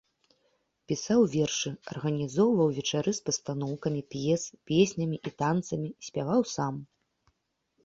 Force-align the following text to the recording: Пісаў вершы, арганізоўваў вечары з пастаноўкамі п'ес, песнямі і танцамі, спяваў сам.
Пісаў 0.91 1.19
вершы, 1.35 1.69
арганізоўваў 1.91 2.67
вечары 2.79 3.11
з 3.19 3.29
пастаноўкамі 3.29 4.01
п'ес, 4.15 4.41
песнямі 4.73 5.17
і 5.31 5.35
танцамі, 5.45 5.89
спяваў 6.11 6.41
сам. 6.57 6.75